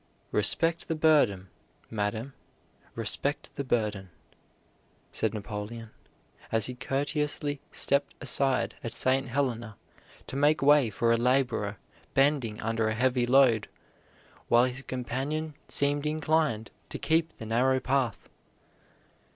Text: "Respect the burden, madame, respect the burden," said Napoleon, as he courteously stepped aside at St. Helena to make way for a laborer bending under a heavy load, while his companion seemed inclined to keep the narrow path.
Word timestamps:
"Respect 0.31 0.87
the 0.87 0.95
burden, 0.95 1.47
madame, 1.91 2.33
respect 2.95 3.53
the 3.55 3.63
burden," 3.63 4.09
said 5.11 5.31
Napoleon, 5.31 5.91
as 6.51 6.65
he 6.65 6.73
courteously 6.73 7.61
stepped 7.71 8.15
aside 8.19 8.73
at 8.83 8.95
St. 8.95 9.27
Helena 9.27 9.77
to 10.25 10.35
make 10.35 10.63
way 10.63 10.89
for 10.89 11.11
a 11.11 11.17
laborer 11.17 11.77
bending 12.15 12.59
under 12.63 12.87
a 12.89 12.95
heavy 12.95 13.27
load, 13.27 13.67
while 14.47 14.65
his 14.65 14.81
companion 14.81 15.53
seemed 15.69 16.07
inclined 16.07 16.71
to 16.89 16.97
keep 16.97 17.37
the 17.37 17.45
narrow 17.45 17.79
path. 17.79 18.27